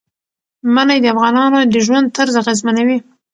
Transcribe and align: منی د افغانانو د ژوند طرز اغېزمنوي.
منی 0.73 0.97
د 1.01 1.05
افغانانو 1.13 1.59
د 1.71 1.75
ژوند 1.85 2.07
طرز 2.17 2.33
اغېزمنوي. 2.41 2.97